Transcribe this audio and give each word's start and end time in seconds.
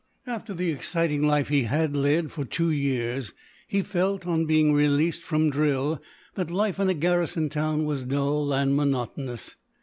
After 0.25 0.55
the 0.55 0.71
exciting 0.71 1.21
life 1.27 1.49
he 1.49 1.65
had 1.65 1.95
led, 1.95 2.31
for 2.31 2.43
two 2.43 2.71
years, 2.71 3.33
he 3.67 3.83
felt, 3.83 4.25
on 4.25 4.47
being 4.47 4.73
released 4.73 5.23
from 5.23 5.51
drill, 5.51 6.01
that 6.33 6.49
life 6.49 6.79
in 6.79 6.89
a 6.89 6.95
garrison 6.95 7.49
town 7.49 7.85
was 7.85 8.03
dull 8.05 8.51
and 8.51 8.75
monotonous. 8.75 9.57